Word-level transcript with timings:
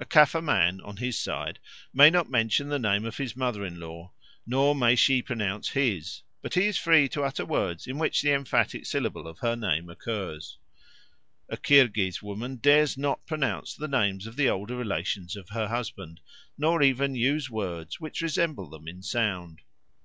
A 0.00 0.04
Caffre 0.04 0.42
man, 0.42 0.80
on 0.80 0.96
his 0.96 1.16
side, 1.16 1.60
may 1.94 2.10
not 2.10 2.28
mention 2.28 2.68
the 2.70 2.76
name 2.80 3.04
of 3.04 3.18
his 3.18 3.36
mother 3.36 3.64
in 3.64 3.78
law, 3.78 4.10
nor 4.44 4.74
may 4.74 4.96
she 4.96 5.22
pronounce 5.22 5.68
his; 5.68 6.22
but 6.42 6.54
he 6.54 6.66
is 6.66 6.76
free 6.76 7.08
to 7.10 7.22
utter 7.22 7.44
words 7.46 7.86
in 7.86 7.96
which 7.96 8.20
the 8.20 8.32
emphatic 8.32 8.84
syllable 8.84 9.28
of 9.28 9.38
her 9.38 9.54
name 9.54 9.88
occurs. 9.88 10.58
A 11.48 11.56
Kirghiz 11.56 12.20
woman 12.20 12.56
dares 12.56 12.98
not 12.98 13.24
pronounce 13.28 13.72
the 13.76 13.86
names 13.86 14.26
of 14.26 14.34
the 14.34 14.48
older 14.48 14.74
relations 14.74 15.36
of 15.36 15.50
her 15.50 15.68
husband, 15.68 16.18
nor 16.58 16.82
even 16.82 17.14
use 17.14 17.48
words 17.48 18.00
which 18.00 18.22
resemble 18.22 18.68
them 18.68 18.88
in 18.88 19.04
sound. 19.04 19.60